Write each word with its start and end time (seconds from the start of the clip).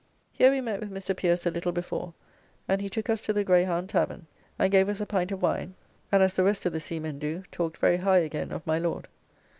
Here 0.31 0.49
we 0.49 0.61
met 0.61 0.79
with 0.79 0.89
Mr. 0.89 1.15
Pierce 1.15 1.45
a 1.45 1.51
little 1.51 1.71
before, 1.71 2.15
and 2.67 2.81
he 2.81 2.89
took 2.89 3.07
us 3.07 3.21
to 3.21 3.33
the 3.33 3.43
Greyhound 3.43 3.87
Tavern, 3.89 4.25
and 4.57 4.71
gave 4.71 4.89
us 4.89 4.99
a 4.99 5.05
pint 5.05 5.31
of 5.31 5.43
wine, 5.43 5.75
and 6.11 6.23
as 6.23 6.35
the 6.35 6.43
rest 6.43 6.65
of 6.65 6.73
the 6.73 6.79
seamen 6.79 7.19
do, 7.19 7.43
talked 7.51 7.77
very 7.77 7.97
high 7.97 8.17
again 8.17 8.51
of 8.51 8.65
my 8.65 8.79
Lord. 8.79 9.07